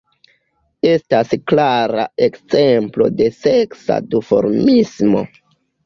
[0.91, 5.29] Estas klara ekzemplo de seksa duformismo.